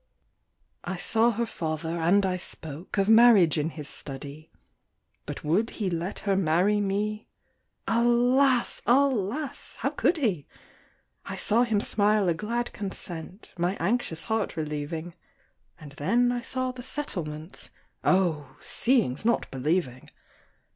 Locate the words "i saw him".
11.23-11.79